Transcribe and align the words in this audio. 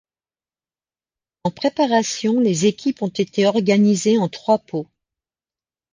En 1.43 1.51
préparation, 1.51 2.39
les 2.39 2.65
équipes 2.65 3.03
ont 3.03 3.07
été 3.09 3.45
organisées 3.45 4.17
en 4.17 4.29
trois 4.29 4.57
pots. 4.57 4.87